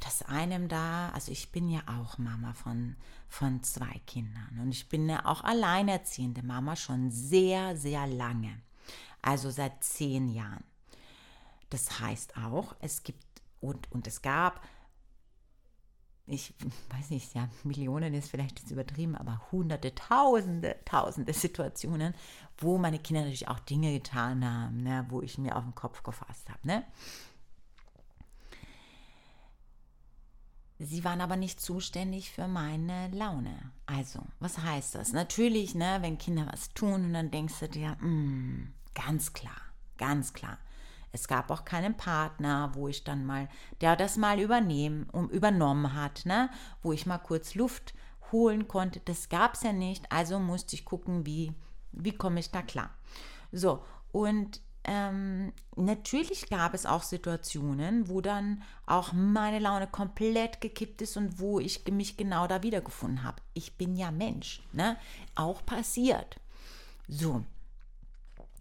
dass 0.00 0.22
einem 0.22 0.66
da, 0.66 1.10
also 1.10 1.30
ich 1.30 1.52
bin 1.52 1.68
ja 1.68 1.82
auch 1.86 2.18
Mama 2.18 2.52
von, 2.54 2.96
von 3.28 3.62
zwei 3.62 4.00
Kindern 4.06 4.58
und 4.60 4.72
ich 4.72 4.88
bin 4.88 5.08
ja 5.08 5.24
auch 5.26 5.44
alleinerziehende 5.44 6.42
Mama 6.42 6.74
schon 6.74 7.12
sehr, 7.12 7.76
sehr 7.76 8.08
lange. 8.08 8.60
Also 9.22 9.50
seit 9.50 9.84
zehn 9.84 10.28
Jahren. 10.28 10.64
Das 11.70 12.00
heißt 12.00 12.36
auch, 12.38 12.74
es 12.80 13.04
gibt 13.04 13.22
und, 13.60 13.90
und 13.92 14.06
es 14.06 14.20
gab 14.20 14.60
ich 16.26 16.54
weiß 16.90 17.10
nicht, 17.10 17.34
ja, 17.34 17.48
Millionen 17.64 18.14
ist 18.14 18.30
vielleicht 18.30 18.58
jetzt 18.60 18.70
übertrieben, 18.70 19.14
aber 19.14 19.42
hunderte, 19.52 19.94
tausende, 19.94 20.76
tausende 20.84 21.32
Situationen, 21.34 22.14
wo 22.58 22.78
meine 22.78 22.98
Kinder 22.98 23.22
natürlich 23.22 23.48
auch 23.48 23.60
Dinge 23.60 23.92
getan 23.92 24.44
haben, 24.44 24.82
ne, 24.82 25.04
wo 25.10 25.20
ich 25.20 25.36
mir 25.36 25.56
auf 25.56 25.64
den 25.64 25.74
Kopf 25.74 26.02
gefasst 26.02 26.48
habe. 26.48 26.66
Ne? 26.66 26.84
Sie 30.78 31.04
waren 31.04 31.20
aber 31.20 31.36
nicht 31.36 31.60
zuständig 31.60 32.30
für 32.30 32.48
meine 32.48 33.08
Laune. 33.08 33.72
Also, 33.86 34.20
was 34.40 34.58
heißt 34.58 34.94
das? 34.94 35.12
Natürlich, 35.12 35.74
ne, 35.74 35.98
wenn 36.00 36.18
Kinder 36.18 36.48
was 36.50 36.70
tun 36.70 37.04
und 37.04 37.12
dann 37.12 37.30
denkst 37.30 37.60
du 37.60 37.68
dir, 37.68 37.96
mm, 38.00 38.72
ganz 38.94 39.34
klar, 39.34 39.60
ganz 39.98 40.32
klar 40.32 40.58
es 41.14 41.28
gab 41.28 41.50
auch 41.52 41.64
keinen 41.64 41.96
Partner, 41.96 42.72
wo 42.74 42.88
ich 42.88 43.04
dann 43.04 43.24
mal, 43.24 43.48
der 43.80 43.94
das 43.94 44.16
mal 44.16 44.40
übernehmen, 44.40 45.08
um, 45.12 45.30
übernommen 45.30 45.94
hat, 45.94 46.26
ne? 46.26 46.50
wo 46.82 46.92
ich 46.92 47.06
mal 47.06 47.18
kurz 47.18 47.54
Luft 47.54 47.94
holen 48.32 48.66
konnte. 48.66 49.00
Das 49.04 49.28
gab 49.28 49.54
es 49.54 49.62
ja 49.62 49.72
nicht, 49.72 50.10
also 50.10 50.40
musste 50.40 50.74
ich 50.74 50.84
gucken, 50.84 51.24
wie, 51.24 51.52
wie 51.92 52.12
komme 52.12 52.40
ich 52.40 52.50
da 52.50 52.62
klar. 52.62 52.90
So, 53.52 53.84
und 54.10 54.60
ähm, 54.82 55.52
natürlich 55.76 56.48
gab 56.50 56.74
es 56.74 56.84
auch 56.84 57.04
Situationen, 57.04 58.08
wo 58.08 58.20
dann 58.20 58.64
auch 58.84 59.12
meine 59.12 59.60
Laune 59.60 59.86
komplett 59.86 60.60
gekippt 60.60 61.00
ist 61.00 61.16
und 61.16 61.38
wo 61.38 61.60
ich 61.60 61.86
mich 61.86 62.16
genau 62.16 62.48
da 62.48 62.64
wiedergefunden 62.64 63.22
habe. 63.22 63.40
Ich 63.54 63.78
bin 63.78 63.94
ja 63.94 64.10
Mensch, 64.10 64.62
ne? 64.72 64.96
Auch 65.36 65.64
passiert. 65.64 66.40
So, 67.06 67.44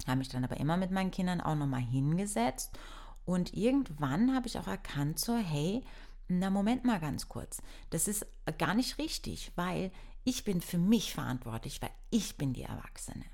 habe 0.07 0.17
mich 0.17 0.29
dann 0.29 0.43
aber 0.43 0.57
immer 0.57 0.77
mit 0.77 0.91
meinen 0.91 1.12
Kindern 1.12 1.41
auch 1.41 1.55
nochmal 1.55 1.81
hingesetzt 1.81 2.77
und 3.25 3.53
irgendwann 3.53 4.36
habe 4.36 4.48
ich 4.48 4.57
auch 4.57 4.67
erkannt, 4.67 5.19
so, 5.19 5.36
hey, 5.38 5.83
na 6.27 6.50
Moment 6.50 6.83
mal 6.83 7.00
ganz 7.00 7.29
kurz, 7.29 7.62
das 7.89 8.07
ist 8.07 8.25
gar 8.57 8.74
nicht 8.74 8.98
richtig, 8.98 9.51
weil 9.55 9.91
ich 10.24 10.43
bin 10.43 10.62
für 10.62 10.77
mich 10.77 11.13
verantwortlich, 11.13 11.81
weil 11.81 11.91
ich 12.10 12.38
bin 12.38 12.53
die 12.53 12.63
Erwachsene. 12.63 13.25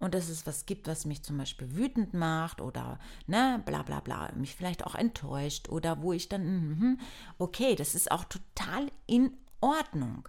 Und 0.00 0.14
dass 0.14 0.28
es 0.28 0.46
was 0.46 0.64
gibt, 0.64 0.86
was 0.86 1.06
mich 1.06 1.24
zum 1.24 1.38
Beispiel 1.38 1.74
wütend 1.74 2.14
macht 2.14 2.60
oder 2.60 3.00
ne, 3.26 3.60
bla 3.66 3.82
bla 3.82 3.98
bla, 3.98 4.30
mich 4.36 4.54
vielleicht 4.54 4.86
auch 4.86 4.94
enttäuscht 4.94 5.68
oder 5.68 6.02
wo 6.02 6.12
ich 6.12 6.28
dann, 6.28 6.70
mm, 6.70 7.00
okay, 7.38 7.74
das 7.74 7.96
ist 7.96 8.12
auch 8.12 8.24
total 8.24 8.92
in 9.06 9.32
Ordnung. 9.60 10.28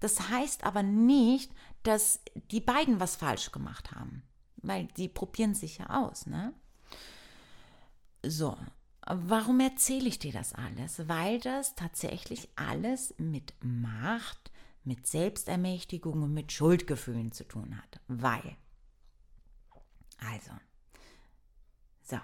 Das 0.00 0.30
heißt 0.30 0.64
aber 0.64 0.82
nicht, 0.82 1.52
dass 1.82 2.20
die 2.50 2.62
beiden 2.62 2.98
was 2.98 3.16
falsch 3.16 3.52
gemacht 3.52 3.92
haben 3.92 4.22
weil 4.62 4.86
die 4.96 5.08
probieren 5.08 5.54
sich 5.54 5.78
ja 5.78 6.04
aus, 6.04 6.26
ne? 6.26 6.52
So, 8.22 8.56
warum 9.06 9.60
erzähle 9.60 10.08
ich 10.08 10.18
dir 10.18 10.32
das 10.32 10.54
alles? 10.54 11.08
Weil 11.08 11.40
das 11.40 11.74
tatsächlich 11.74 12.48
alles 12.56 13.14
mit 13.18 13.54
Macht, 13.62 14.50
mit 14.84 15.06
Selbstermächtigung 15.06 16.22
und 16.22 16.34
mit 16.34 16.52
Schuldgefühlen 16.52 17.32
zu 17.32 17.44
tun 17.44 17.76
hat. 17.76 18.00
Weil, 18.08 18.56
also, 20.18 20.52
so, 22.02 22.18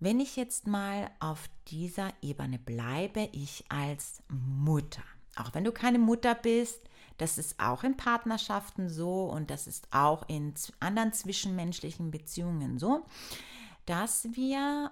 wenn 0.00 0.18
ich 0.18 0.34
jetzt 0.34 0.66
mal 0.66 1.10
auf 1.20 1.48
dieser 1.68 2.12
Ebene 2.22 2.58
bleibe, 2.58 3.28
ich 3.32 3.64
als 3.68 4.22
Mutter, 4.28 5.04
auch 5.36 5.54
wenn 5.54 5.62
du 5.62 5.70
keine 5.70 6.00
Mutter 6.00 6.34
bist, 6.34 6.80
das 7.22 7.38
ist 7.38 7.60
auch 7.60 7.84
in 7.84 7.96
Partnerschaften 7.96 8.88
so 8.88 9.26
und 9.26 9.48
das 9.48 9.68
ist 9.68 9.86
auch 9.92 10.28
in 10.28 10.54
anderen 10.80 11.12
zwischenmenschlichen 11.12 12.10
Beziehungen 12.10 12.80
so, 12.80 13.06
dass 13.86 14.26
wir 14.32 14.90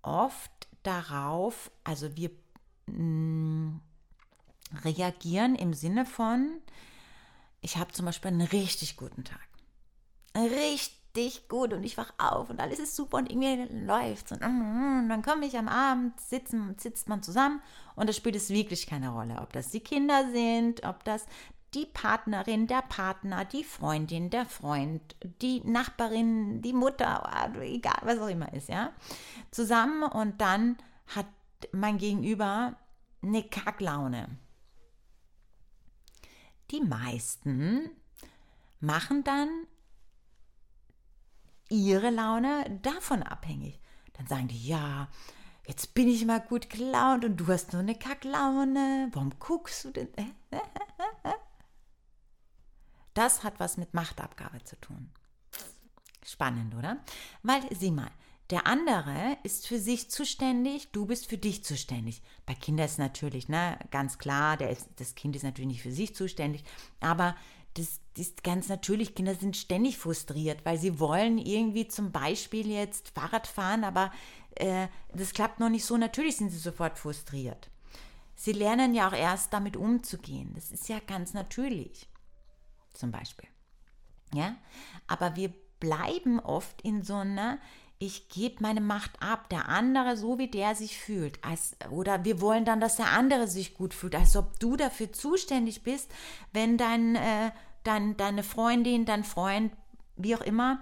oft 0.00 0.50
darauf, 0.82 1.70
also 1.84 2.16
wir 2.16 2.30
mh, 2.86 2.96
mm, 2.96 3.80
reagieren 4.84 5.54
im 5.54 5.74
Sinne 5.74 6.06
von, 6.06 6.62
ich 7.60 7.76
habe 7.76 7.92
zum 7.92 8.06
Beispiel 8.06 8.30
einen 8.30 8.40
richtig 8.40 8.96
guten 8.96 9.24
Tag. 9.24 9.46
Richtig 10.34 11.48
gut 11.48 11.74
und 11.74 11.84
ich 11.84 11.98
wach 11.98 12.14
auf 12.16 12.48
und 12.48 12.58
alles 12.58 12.78
ist 12.78 12.96
super 12.96 13.18
und 13.18 13.30
irgendwie 13.30 13.84
läuft 13.84 14.32
und, 14.32 14.42
und 14.42 15.08
dann 15.10 15.22
komme 15.22 15.44
ich 15.44 15.58
am 15.58 15.68
Abend, 15.68 16.18
sitzen, 16.20 16.74
sitzt 16.78 17.08
man 17.08 17.22
zusammen 17.22 17.60
und 17.96 18.08
da 18.08 18.14
spielt 18.14 18.36
es 18.36 18.48
wirklich 18.48 18.86
keine 18.86 19.10
Rolle, 19.10 19.36
ob 19.42 19.52
das 19.52 19.68
die 19.68 19.80
Kinder 19.80 20.30
sind, 20.30 20.86
ob 20.86 21.04
das 21.04 21.26
die 21.74 21.86
Partnerin, 21.86 22.66
der 22.66 22.82
Partner, 22.82 23.44
die 23.44 23.64
Freundin, 23.64 24.30
der 24.30 24.46
Freund, 24.46 25.16
die 25.42 25.60
Nachbarin, 25.60 26.62
die 26.62 26.72
Mutter, 26.72 27.28
egal 27.60 27.98
was 28.02 28.18
auch 28.18 28.28
immer 28.28 28.52
ist, 28.54 28.68
ja, 28.68 28.92
zusammen 29.50 30.02
und 30.04 30.40
dann 30.40 30.76
hat 31.08 31.26
mein 31.72 31.98
Gegenüber 31.98 32.76
eine 33.22 33.42
Kacklaune. 33.42 34.38
Die 36.70 36.80
meisten 36.80 37.90
machen 38.80 39.24
dann 39.24 39.48
ihre 41.68 42.10
Laune 42.10 42.80
davon 42.82 43.22
abhängig. 43.22 43.80
Dann 44.14 44.26
sagen 44.26 44.48
die, 44.48 44.66
ja, 44.66 45.08
jetzt 45.66 45.94
bin 45.94 46.08
ich 46.08 46.24
mal 46.24 46.40
gut 46.40 46.70
gelaunt 46.70 47.24
und 47.24 47.36
du 47.36 47.46
hast 47.48 47.72
nur 47.72 47.82
eine 47.82 47.96
Kacklaune. 47.96 49.10
Warum 49.12 49.32
guckst 49.38 49.84
du 49.84 49.90
denn? 49.90 50.08
Das 53.16 53.44
hat 53.44 53.58
was 53.60 53.78
mit 53.78 53.94
Machtabgabe 53.94 54.62
zu 54.64 54.78
tun. 54.78 55.08
Spannend, 56.22 56.74
oder? 56.74 56.98
Weil, 57.42 57.62
sieh 57.74 57.90
mal, 57.90 58.10
der 58.50 58.66
andere 58.66 59.38
ist 59.42 59.66
für 59.66 59.78
sich 59.78 60.10
zuständig, 60.10 60.88
du 60.92 61.06
bist 61.06 61.26
für 61.26 61.38
dich 61.38 61.64
zuständig. 61.64 62.20
Bei 62.44 62.54
Kindern 62.54 62.84
ist 62.84 62.98
natürlich, 62.98 63.48
ne, 63.48 63.78
ganz 63.90 64.18
klar, 64.18 64.60
ist, 64.60 64.90
das 64.96 65.14
Kind 65.14 65.34
ist 65.34 65.44
natürlich 65.44 65.68
nicht 65.68 65.82
für 65.82 65.92
sich 65.92 66.14
zuständig, 66.14 66.62
aber 67.00 67.34
das 67.72 68.00
ist 68.18 68.44
ganz 68.44 68.68
natürlich, 68.68 69.14
Kinder 69.14 69.34
sind 69.34 69.56
ständig 69.56 69.96
frustriert, 69.96 70.64
weil 70.64 70.78
sie 70.78 71.00
wollen 71.00 71.38
irgendwie 71.38 71.88
zum 71.88 72.12
Beispiel 72.12 72.70
jetzt 72.70 73.10
Fahrrad 73.10 73.46
fahren, 73.46 73.82
aber 73.82 74.12
äh, 74.56 74.88
das 75.14 75.32
klappt 75.32 75.58
noch 75.58 75.70
nicht 75.70 75.86
so. 75.86 75.96
Natürlich 75.96 76.36
sind 76.36 76.50
sie 76.50 76.58
sofort 76.58 76.98
frustriert. 76.98 77.70
Sie 78.34 78.52
lernen 78.52 78.94
ja 78.94 79.08
auch 79.08 79.14
erst 79.14 79.54
damit 79.54 79.76
umzugehen. 79.76 80.52
Das 80.54 80.70
ist 80.70 80.90
ja 80.90 80.98
ganz 81.06 81.32
natürlich. 81.32 82.08
Zum 82.96 83.10
Beispiel. 83.10 83.48
Ja, 84.32 84.56
aber 85.06 85.36
wir 85.36 85.52
bleiben 85.78 86.40
oft 86.40 86.82
in 86.82 87.02
so 87.02 87.16
einer, 87.16 87.58
ich 87.98 88.28
gebe 88.28 88.56
meine 88.60 88.80
Macht 88.80 89.22
ab, 89.22 89.48
der 89.50 89.68
andere 89.68 90.16
so 90.16 90.38
wie 90.38 90.48
der 90.48 90.74
sich 90.74 90.98
fühlt. 90.98 91.42
Als, 91.44 91.76
oder 91.90 92.24
wir 92.24 92.40
wollen 92.40 92.64
dann, 92.64 92.80
dass 92.80 92.96
der 92.96 93.12
andere 93.12 93.48
sich 93.48 93.74
gut 93.74 93.94
fühlt, 93.94 94.14
als 94.14 94.36
ob 94.36 94.58
du 94.58 94.76
dafür 94.76 95.12
zuständig 95.12 95.82
bist, 95.82 96.10
wenn 96.52 96.76
dein, 96.76 97.14
äh, 97.16 97.52
dein, 97.84 98.16
deine 98.16 98.42
Freundin, 98.42 99.04
dein 99.04 99.24
Freund, 99.24 99.72
wie 100.16 100.34
auch 100.34 100.40
immer, 100.40 100.80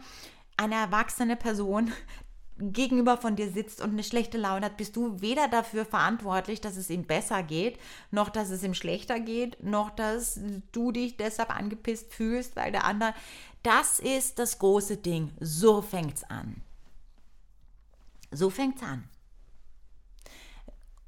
eine 0.57 0.77
erwachsene 0.77 1.37
Person 1.37 1.93
gegenüber 2.59 3.17
von 3.17 3.37
dir 3.37 3.51
sitzt 3.51 3.81
und 3.81 3.91
eine 3.91 4.05
schlechte 4.05 4.39
Laune 4.39 4.67
hat, 4.67 4.77
bist 4.77 4.95
du 4.97 5.21
weder 5.21 5.49
dafür 5.49 5.85
verantwortlich, 5.85 6.61
dass 6.61 6.77
es 6.77 6.89
ihm 6.91 7.05
besser 7.05 7.43
geht, 7.43 7.79
noch 8.11 8.31
dass 8.31 8.51
es 8.51 8.63
ihm 8.63 8.75
schlechter 8.75 9.19
geht, 9.19 9.63
noch 9.63 9.91
dass 9.91 10.39
du 10.73 10.93
dich 10.93 11.17
deshalb 11.17 11.55
angepisst 11.55 12.13
fühlst, 12.15 12.57
weil 12.57 12.73
der 12.73 12.85
andere. 12.85 13.15
Das 13.63 13.99
ist 13.99 14.39
das 14.39 14.59
große 14.59 14.99
Ding. 14.99 15.33
So 15.41 15.83
fängt's 15.83 16.23
an. 16.25 16.63
So 18.31 18.51
fängt's 18.51 18.83
an. 18.83 19.09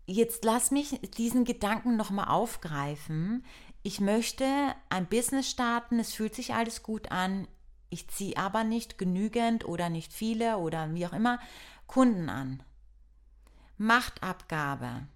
Jetzt 0.06 0.44
lass 0.44 0.70
mich 0.70 1.00
diesen 1.16 1.44
Gedanken 1.44 1.96
nochmal 1.96 2.28
aufgreifen. 2.28 3.44
Ich 3.82 4.00
möchte 4.00 4.46
ein 4.88 5.06
Business 5.06 5.50
starten, 5.50 5.98
es 5.98 6.12
fühlt 6.14 6.34
sich 6.34 6.54
alles 6.54 6.82
gut 6.82 7.10
an, 7.10 7.46
ich 7.90 8.08
ziehe 8.08 8.36
aber 8.36 8.64
nicht 8.64 8.98
genügend 8.98 9.64
oder 9.66 9.88
nicht 9.88 10.12
viele 10.12 10.58
oder 10.58 10.92
wie 10.94 11.06
auch 11.06 11.12
immer 11.12 11.38
Kunden 11.86 12.28
an. 12.28 12.62
Machtabgabe 13.78 15.06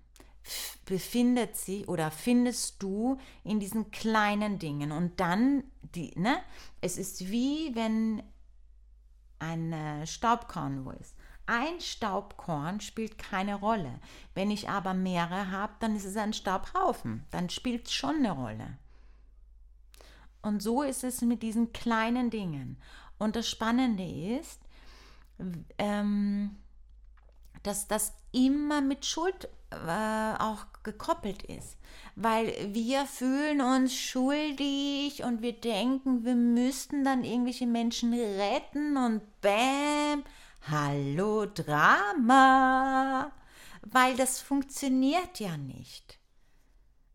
befindet 0.85 1.57
sie 1.57 1.87
oder 1.87 2.11
findest 2.11 2.83
du 2.83 3.19
in 3.45 3.61
diesen 3.61 3.91
kleinen 3.91 4.59
Dingen 4.59 4.93
und 4.93 5.21
dann 5.21 5.65
die 5.95 6.13
ne 6.19 6.39
es 6.81 6.97
ist 6.97 7.31
wie 7.31 7.75
wenn 7.75 8.23
ein 9.39 10.07
Staubkorn 10.07 10.85
wo 10.85 10.91
ist 10.91 11.15
ein 11.51 11.81
Staubkorn 11.81 12.81
spielt 12.81 13.19
keine 13.19 13.57
Rolle. 13.57 13.99
Wenn 14.35 14.53
ich 14.53 14.69
aber 14.69 14.95
mehrere 14.95 15.51
habe, 15.51 15.73
dann 15.81 15.97
ist 15.97 16.05
es 16.05 16.17
ein 16.17 16.33
Staubhaufen. 16.33 17.27
Dann 17.33 17.51
spielt 17.51 17.89
es 17.89 17.93
schon 17.93 18.17
eine 18.17 18.31
Rolle. 18.31 18.79
Und 20.43 20.63
so 20.63 20.83
ist 20.83 21.05
es 21.05 21.21
mit 21.23 21.43
diesen 21.43 21.73
kleinen 21.73 22.31
Dingen. 22.31 22.79
Und 23.19 23.37
das 23.37 23.49
Spannende 23.49 24.05
ist, 24.05 24.61
ähm, 25.79 26.57
dass 27.63 27.89
das 27.89 28.15
immer 28.33 28.81
mit 28.81 29.05
Schuld 29.05 29.49
äh, 29.71 30.35
auch 30.39 30.67
gekoppelt 30.83 31.43
ist. 31.43 31.77
Weil 32.17 32.53
wir 32.75 33.07
fühlen 33.07 33.61
uns 33.61 33.95
schuldig 33.95 35.23
und 35.23 35.43
wir 35.43 35.53
denken, 35.53 36.25
wir 36.25 36.35
müssten 36.35 37.05
dann 37.05 37.25
irgendwelche 37.25 37.67
Menschen 37.67 38.13
retten 38.15 38.97
und 38.97 39.23
bäm, 39.41 40.25
hallo 40.69 41.47
Drama. 41.47 43.31
Weil 43.83 44.17
das 44.17 44.41
funktioniert 44.41 45.39
ja 45.41 45.57
nicht. 45.57 46.19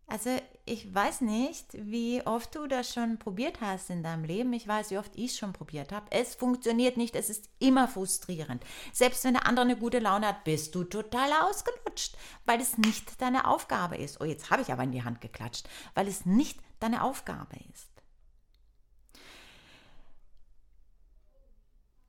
Also 0.08 0.40
ich 0.68 0.92
weiß 0.94 1.22
nicht, 1.22 1.68
wie 1.74 2.26
oft 2.26 2.56
du 2.56 2.66
das 2.66 2.92
schon 2.92 3.20
probiert 3.20 3.62
hast 3.62 3.92
in 3.92 4.02
deinem 4.02 4.24
Leben. 4.24 4.52
Ich 4.54 4.68
weiß, 4.68 4.90
wie 4.90 4.98
oft 4.98 5.16
ich 5.16 5.32
es 5.32 5.38
schon 5.38 5.54
probiert 5.54 5.92
habe. 5.92 6.08
Es 6.10 6.34
funktioniert 6.34 6.98
nicht, 6.98 7.16
es 7.16 7.30
ist 7.30 7.50
immer 7.60 7.88
frustrierend. 7.88 8.64
Selbst 8.92 9.24
wenn 9.24 9.36
der 9.36 9.46
andere 9.46 9.66
eine 9.66 9.78
gute 9.78 10.00
Laune 10.00 10.28
hat, 10.28 10.44
bist 10.44 10.74
du 10.74 10.84
total 10.84 11.32
ausgelutscht, 11.44 12.18
weil 12.46 12.60
es 12.60 12.80
nicht 12.80 13.22
deine 13.22 13.46
Aufgabe 13.46 13.98
ist. 13.98 14.20
Oh, 14.20 14.26
jetzt 14.26 14.50
habe 14.50 14.64
ich 14.64 14.72
aber 14.72 14.82
in 14.82 14.92
die 14.92 15.04
Hand 15.04 15.22
geklatscht, 15.22 15.70
weil 15.94 16.08
es 16.08 16.26
nicht 16.26 16.60
deine 16.80 17.04
Aufgabe 17.04 17.58
ist. 17.72 17.92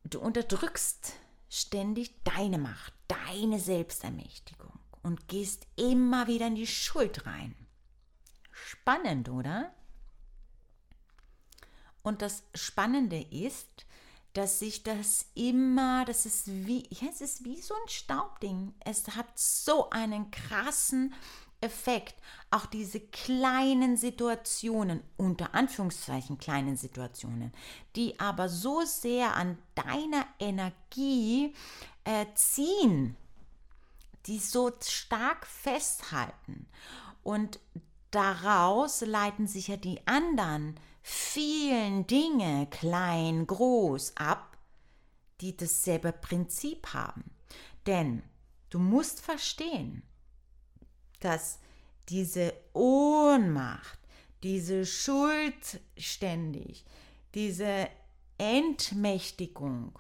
Du 0.05 0.19
unterdrückst 0.19 1.13
ständig 1.51 2.25
deine 2.25 2.59
Macht, 2.59 2.95
deine 3.09 3.61
Selbstermächtigung 3.61 4.79
und 5.03 5.29
gehst 5.29 5.67
immer 5.77 6.27
wieder 6.27 6.47
in 6.47 6.55
die 6.55 6.67
Schuld 6.67 7.27
rein. 7.27 7.55
Spannend, 8.57 9.29
oder? 9.29 9.71
Und 12.03 12.23
das 12.23 12.43
Spannende 12.55 13.21
ist, 13.21 13.85
dass 14.33 14.59
sich 14.59 14.83
das 14.83 15.27
immer, 15.35 16.05
das 16.05 16.25
ist 16.25 16.47
wie, 16.47 16.87
ja, 16.91 17.09
es 17.11 17.21
ist 17.21 17.45
wie 17.45 17.61
so 17.61 17.75
ein 17.75 17.89
Staubding. 17.89 18.75
Es 18.85 19.09
hat 19.09 19.27
so 19.39 19.91
einen 19.91 20.31
krassen 20.31 21.15
Effekt. 21.61 22.15
Auch 22.51 22.67
diese 22.67 23.01
kleinen 23.01 23.97
Situationen, 23.97 25.03
unter 25.17 25.55
Anführungszeichen 25.55 26.39
kleinen 26.39 26.77
Situationen, 26.77 27.53
die 27.95 28.19
aber 28.21 28.49
so 28.49 28.83
sehr 28.83 29.35
an 29.35 29.59
deiner 29.75 30.27
Energie 30.39 31.55
äh, 32.05 32.27
ziehen, 32.35 33.17
die 34.27 34.39
so 34.39 34.71
stark 34.83 35.47
festhalten. 35.47 36.67
Und 37.23 37.59
daraus 38.17 39.03
leiten 39.03 39.47
sich 39.47 39.69
ja 39.69 39.77
die 39.77 40.01
anderen 40.07 40.81
vielen 41.03 42.07
Dinge, 42.07 42.67
klein, 42.71 43.47
groß, 43.47 44.17
ab, 44.17 44.57
die 45.43 45.55
dasselbe 45.55 46.13
Prinzip 46.13 46.95
haben. 46.95 47.25
Denn 47.87 48.23
du 48.71 48.79
musst 48.79 49.21
verstehen, 49.21 50.03
dass 51.21 51.59
diese 52.09 52.55
Ohnmacht, 52.73 53.99
diese 54.43 54.87
Schuld 54.87 55.81
ständig, 55.99 56.87
diese 57.35 57.91
Entmächtigung, 58.39 59.99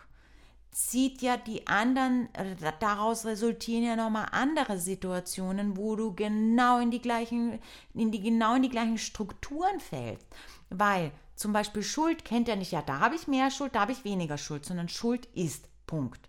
zieht 0.76 1.22
ja 1.22 1.38
die 1.38 1.66
anderen, 1.66 2.28
äh, 2.34 2.54
daraus 2.80 3.24
resultieren 3.24 3.82
ja 3.82 3.96
nochmal 3.96 4.26
andere 4.32 4.78
Situationen, 4.78 5.78
wo 5.78 5.96
du 5.96 6.14
genau 6.14 6.80
in 6.80 6.90
die 6.90 7.00
gleichen, 7.00 7.58
in 7.94 8.12
die, 8.12 8.20
genau 8.20 8.56
in 8.56 8.62
die 8.62 8.68
gleichen 8.68 8.98
Strukturen 8.98 9.80
fällst. 9.80 10.26
Weil 10.68 11.12
zum 11.34 11.54
Beispiel 11.54 11.82
Schuld 11.82 12.26
kennt 12.26 12.46
er 12.50 12.56
nicht, 12.56 12.72
ja, 12.72 12.82
da 12.82 13.00
habe 13.00 13.14
ich 13.14 13.26
mehr 13.26 13.50
Schuld, 13.50 13.74
da 13.74 13.80
habe 13.80 13.92
ich 13.92 14.04
weniger 14.04 14.36
Schuld, 14.36 14.66
sondern 14.66 14.90
Schuld 14.90 15.24
ist. 15.34 15.66
Punkt. 15.86 16.28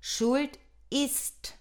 Schuld 0.00 0.58
ist. 0.90 1.54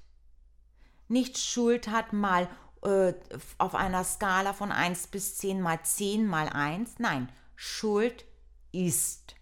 Nicht 1.08 1.38
Schuld 1.38 1.90
hat 1.90 2.12
mal 2.12 2.50
äh, 2.82 3.14
auf 3.60 3.76
einer 3.76 4.04
Skala 4.04 4.54
von 4.54 4.72
1 4.72 5.08
bis 5.08 5.38
10 5.38 5.62
mal 5.62 5.80
10 5.84 6.26
mal 6.26 6.50
1. 6.50 6.96
Nein, 6.98 7.32
Schuld 7.56 8.26
ist. 8.72 9.35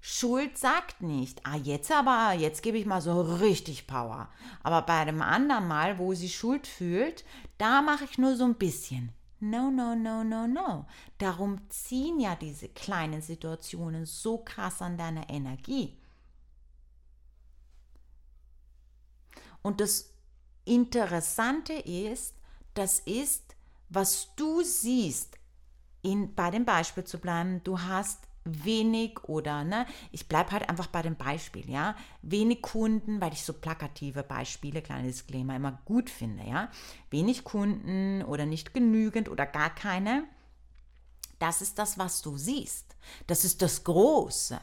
Schuld 0.00 0.56
sagt 0.56 1.02
nicht, 1.02 1.44
ah, 1.44 1.56
jetzt 1.56 1.92
aber, 1.92 2.32
jetzt 2.32 2.62
gebe 2.62 2.78
ich 2.78 2.86
mal 2.86 3.02
so 3.02 3.20
richtig 3.20 3.86
Power. 3.86 4.30
Aber 4.62 4.82
bei 4.82 5.04
dem 5.04 5.20
anderen 5.20 5.68
Mal, 5.68 5.98
wo 5.98 6.14
sie 6.14 6.30
Schuld 6.30 6.66
fühlt, 6.66 7.24
da 7.58 7.82
mache 7.82 8.04
ich 8.04 8.16
nur 8.16 8.34
so 8.34 8.44
ein 8.44 8.54
bisschen. 8.54 9.12
No, 9.40 9.70
no, 9.70 9.94
no, 9.94 10.24
no, 10.24 10.46
no. 10.46 10.86
Darum 11.18 11.60
ziehen 11.68 12.18
ja 12.20 12.34
diese 12.34 12.68
kleinen 12.68 13.20
Situationen 13.22 14.06
so 14.06 14.38
krass 14.38 14.80
an 14.80 14.96
deiner 14.96 15.28
Energie. 15.28 15.98
Und 19.62 19.80
das 19.80 20.14
Interessante 20.64 21.74
ist, 21.74 22.34
das 22.74 23.00
ist, 23.00 23.56
was 23.88 24.34
du 24.36 24.62
siehst, 24.62 25.36
in, 26.02 26.34
bei 26.34 26.50
dem 26.50 26.64
Beispiel 26.64 27.04
zu 27.04 27.18
bleiben, 27.18 27.62
du 27.64 27.80
hast 27.80 28.29
wenig 28.44 29.22
oder, 29.24 29.64
ne, 29.64 29.86
ich 30.12 30.28
bleibe 30.28 30.52
halt 30.52 30.68
einfach 30.68 30.86
bei 30.86 31.02
dem 31.02 31.16
Beispiel, 31.16 31.68
ja, 31.68 31.94
wenig 32.22 32.62
Kunden, 32.62 33.20
weil 33.20 33.32
ich 33.32 33.44
so 33.44 33.52
plakative 33.52 34.22
Beispiele, 34.22 34.82
kleine 34.82 35.08
Disclaimer, 35.08 35.56
immer 35.56 35.80
gut 35.84 36.08
finde, 36.10 36.44
ja, 36.44 36.70
wenig 37.10 37.44
Kunden 37.44 38.22
oder 38.24 38.46
nicht 38.46 38.72
genügend 38.72 39.28
oder 39.28 39.46
gar 39.46 39.74
keine, 39.74 40.24
das 41.38 41.62
ist 41.62 41.78
das, 41.78 41.98
was 41.98 42.22
du 42.22 42.36
siehst. 42.36 42.96
Das 43.26 43.44
ist 43.44 43.62
das 43.62 43.82
Große. 43.84 44.60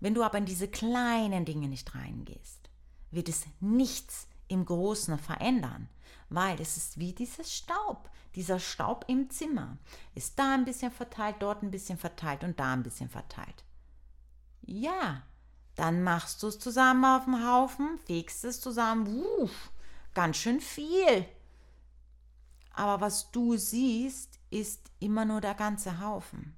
Wenn 0.00 0.14
du 0.14 0.22
aber 0.22 0.38
in 0.38 0.46
diese 0.46 0.68
kleinen 0.68 1.44
Dinge 1.44 1.68
nicht 1.68 1.94
reingehst, 1.94 2.70
wird 3.10 3.28
es 3.28 3.44
nichts 3.60 4.28
im 4.46 4.64
Großen 4.64 5.18
verändern, 5.18 5.88
weil 6.28 6.60
es 6.60 6.76
ist 6.76 6.98
wie 6.98 7.12
dieses 7.12 7.54
Staub, 7.54 8.10
dieser 8.34 8.58
Staub 8.58 9.04
im 9.08 9.30
Zimmer. 9.30 9.78
Ist 10.14 10.38
da 10.38 10.54
ein 10.54 10.64
bisschen 10.64 10.90
verteilt, 10.90 11.36
dort 11.40 11.62
ein 11.62 11.70
bisschen 11.70 11.98
verteilt 11.98 12.44
und 12.44 12.58
da 12.58 12.72
ein 12.72 12.82
bisschen 12.82 13.08
verteilt. 13.08 13.64
Ja, 14.62 15.22
dann 15.74 16.02
machst 16.02 16.42
du 16.42 16.48
es 16.48 16.58
zusammen 16.58 17.04
auf 17.04 17.24
dem 17.24 17.46
Haufen, 17.46 17.98
fegst 18.06 18.44
es 18.44 18.60
zusammen, 18.60 19.06
wuff, 19.06 19.70
ganz 20.12 20.36
schön 20.36 20.60
viel. 20.60 21.26
Aber 22.72 23.00
was 23.00 23.30
du 23.30 23.56
siehst, 23.56 24.38
ist 24.50 24.90
immer 25.00 25.24
nur 25.24 25.40
der 25.40 25.54
ganze 25.54 26.00
Haufen. 26.00 26.54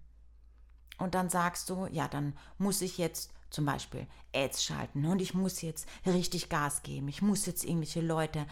Und 0.99 1.15
dann 1.15 1.31
sagst 1.31 1.71
du, 1.71 1.87
ja, 1.87 2.09
dann 2.09 2.37
muss 2.59 2.83
ich 2.83 2.99
jetzt 2.99 3.33
zum 3.49 3.65
Beispiel 3.65 4.07
Ads 4.35 4.65
schalten 4.65 5.05
und 5.07 5.21
ich 5.21 5.35
muss 5.35 5.63
jetzt 5.63 5.89
richtig 6.07 6.49
Gas 6.49 6.83
geben. 6.83 7.09
Ich 7.09 7.23
muss 7.23 7.47
jetzt 7.47 7.65
irgendwelche 7.65 8.01
Leute, 8.01 8.47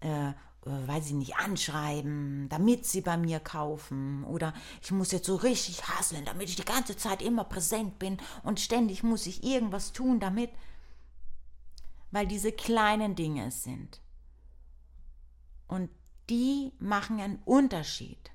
äh, 0.00 0.32
weiß 0.64 1.06
ich 1.06 1.12
nicht, 1.12 1.36
anschreiben, 1.36 2.48
damit 2.50 2.84
sie 2.84 3.00
bei 3.00 3.16
mir 3.16 3.40
kaufen. 3.40 4.24
Oder 4.24 4.52
ich 4.82 4.90
muss 4.90 5.12
jetzt 5.12 5.26
so 5.26 5.36
richtig 5.36 5.88
hasseln, 5.88 6.24
damit 6.24 6.48
ich 6.48 6.56
die 6.56 6.64
ganze 6.64 6.96
Zeit 6.96 7.22
immer 7.22 7.44
präsent 7.44 7.98
bin 7.98 8.18
und 8.42 8.60
ständig 8.60 9.02
muss 9.02 9.26
ich 9.26 9.42
irgendwas 9.42 9.92
tun, 9.92 10.20
damit. 10.20 10.50
Weil 12.10 12.26
diese 12.26 12.52
kleinen 12.52 13.14
Dinge 13.14 13.46
es 13.46 13.62
sind. 13.62 14.00
Und 15.68 15.88
die 16.28 16.72
machen 16.78 17.20
einen 17.20 17.40
Unterschied. 17.44 18.30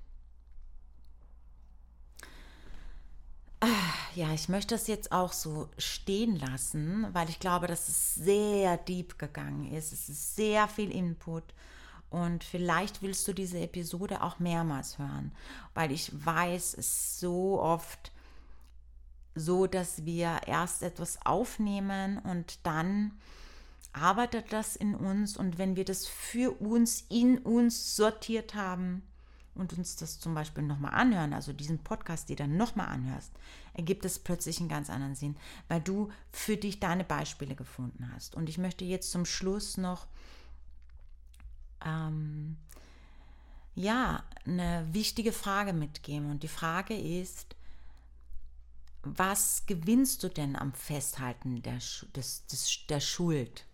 Ah, 3.59 3.67
ja, 4.15 4.33
ich 4.33 4.49
möchte 4.49 4.75
das 4.75 4.87
jetzt 4.87 5.11
auch 5.11 5.33
so 5.33 5.69
stehen 5.77 6.37
lassen, 6.37 7.07
weil 7.13 7.29
ich 7.29 7.39
glaube, 7.39 7.67
dass 7.67 7.89
es 7.89 8.15
sehr 8.15 8.77
deep 8.77 9.17
gegangen 9.17 9.71
ist. 9.73 9.91
Es 9.91 10.07
ist 10.07 10.35
sehr 10.35 10.67
viel 10.67 10.91
Input. 10.91 11.43
Und 12.09 12.43
vielleicht 12.43 13.01
willst 13.01 13.27
du 13.27 13.33
diese 13.33 13.59
Episode 13.59 14.21
auch 14.21 14.39
mehrmals 14.39 14.97
hören, 14.97 15.31
weil 15.73 15.91
ich 15.91 16.11
weiß, 16.25 16.75
es 16.75 16.87
ist 16.87 17.19
so 17.19 17.59
oft 17.59 18.11
so, 19.33 19.67
dass 19.67 20.05
wir 20.05 20.41
erst 20.45 20.81
etwas 20.81 21.25
aufnehmen 21.25 22.19
und 22.19 22.65
dann 22.65 23.11
arbeitet 23.91 24.53
das 24.53 24.75
in 24.75 24.95
uns. 24.95 25.35
Und 25.35 25.57
wenn 25.57 25.75
wir 25.75 25.83
das 25.83 26.07
für 26.07 26.51
uns, 26.61 27.05
in 27.09 27.39
uns 27.39 27.95
sortiert 27.95 28.55
haben, 28.55 29.03
und 29.55 29.71
uns 29.77 29.95
das 29.95 30.19
zum 30.19 30.35
Beispiel 30.35 30.63
nochmal 30.63 30.93
anhören, 30.93 31.33
also 31.33 31.53
diesen 31.53 31.79
Podcast 31.79 32.29
dir 32.29 32.35
dann 32.35 32.57
nochmal 32.57 32.87
anhörst, 32.87 33.31
ergibt 33.73 34.05
es 34.05 34.19
plötzlich 34.19 34.59
einen 34.59 34.69
ganz 34.69 34.89
anderen 34.89 35.15
Sinn, 35.15 35.37
weil 35.69 35.81
du 35.81 36.11
für 36.31 36.57
dich 36.57 36.79
deine 36.79 37.05
Beispiele 37.05 37.55
gefunden 37.55 38.11
hast. 38.13 38.35
Und 38.35 38.49
ich 38.49 38.57
möchte 38.57 38.85
jetzt 38.85 39.11
zum 39.11 39.25
Schluss 39.25 39.77
noch 39.77 40.07
ähm, 41.85 42.57
ja, 43.75 44.23
eine 44.45 44.87
wichtige 44.91 45.31
Frage 45.31 45.73
mitgeben. 45.73 46.31
Und 46.31 46.43
die 46.43 46.47
Frage 46.47 46.95
ist, 46.97 47.55
was 49.03 49.65
gewinnst 49.65 50.23
du 50.23 50.29
denn 50.29 50.55
am 50.55 50.73
Festhalten 50.73 51.61
der, 51.61 51.79
des, 52.15 52.45
des, 52.47 52.87
der 52.89 52.99
Schuld? 52.99 53.65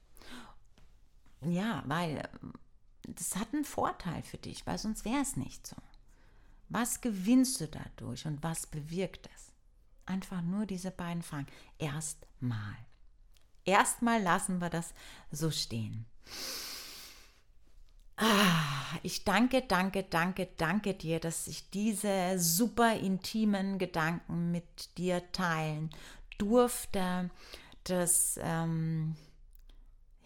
Ja, 1.41 1.84
weil 1.88 2.28
das 3.04 3.36
hat 3.36 3.54
einen 3.54 3.65
Vorteil 3.65 4.21
für 4.24 4.38
dich, 4.38 4.65
weil 4.67 4.78
sonst 4.78 5.06
wäre 5.06 5.21
es 5.21 5.38
nicht 5.38 5.65
so. 5.65 5.76
Was 6.69 7.02
gewinnst 7.02 7.60
du 7.62 7.67
dadurch 7.67 8.26
und 8.26 8.43
was 8.43 8.67
bewirkt 8.67 9.30
es? 9.36 9.52
Einfach 10.06 10.41
nur 10.41 10.65
diese 10.65 10.91
beiden 10.91 11.21
Fragen. 11.21 11.47
Erstmal. 11.78 12.78
Erstmal 13.65 14.21
lassen 14.21 14.60
wir 14.60 14.69
das 14.69 14.93
so 15.32 15.52
stehen. 15.52 16.06
Ah, 18.24 19.00
ich 19.02 19.24
danke, 19.24 19.64
danke, 19.64 20.04
danke, 20.04 20.50
danke 20.58 20.94
dir, 20.94 21.20
dass 21.20 21.48
ich 21.48 21.72
diese 21.72 22.38
super 22.38 22.96
intimen 22.96 23.80
Gedanken 23.80 24.52
mit 24.52 24.96
dir 25.00 25.24
teilen 25.32 25.90
durfte. 26.38 27.32
Das, 27.84 28.40
ähm, 28.44 29.16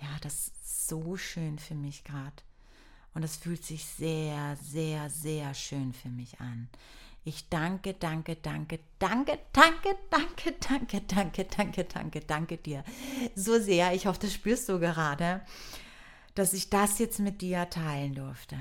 ja, 0.02 0.10
das 0.20 0.50
ist 0.50 0.90
so 0.90 1.16
schön 1.16 1.58
für 1.58 1.76
mich 1.76 2.04
gerade. 2.04 2.36
Und 3.14 3.24
es 3.24 3.38
fühlt 3.38 3.64
sich 3.64 3.86
sehr, 3.86 4.58
sehr, 4.58 5.10
sehr 5.10 5.54
schön 5.54 5.94
für 5.94 6.10
mich 6.10 6.42
an. 6.42 6.68
Ich 7.24 7.48
danke, 7.48 7.94
danke, 7.94 8.36
danke, 8.36 8.80
danke, 9.00 9.40
danke, 9.54 9.96
danke, 10.12 10.52
danke, 10.60 11.02
danke, 11.08 11.46
danke, 11.46 11.86
danke, 11.86 12.20
danke 12.20 12.58
dir 12.58 12.84
so 13.36 13.58
sehr. 13.58 13.94
Ich 13.94 14.06
hoffe, 14.06 14.20
das 14.20 14.34
spürst 14.34 14.68
du 14.68 14.80
gerade, 14.80 15.42
dass 16.36 16.54
ich 16.54 16.70
das 16.70 17.00
jetzt 17.00 17.20
mit 17.20 17.42
dir 17.42 17.70
teilen 17.70 18.14
durfte. 18.14 18.58